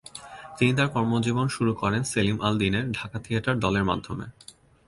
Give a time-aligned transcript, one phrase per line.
[0.57, 4.25] তিনি তার কর্মজীবন শুরু করেন সেলিম আল দীনের "ঢাকা থিয়েটার" দলের মাধ্যমে।